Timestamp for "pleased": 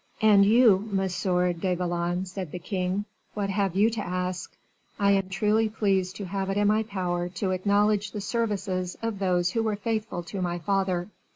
5.69-6.15